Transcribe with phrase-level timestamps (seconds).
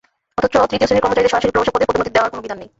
[0.39, 2.69] অথচ তৃতীয় শ্রেণির কর্মচারীদের সরাসরি প্রভাষক পদে পদোন্নতি দেওয়ার কোনো বিধান নেই।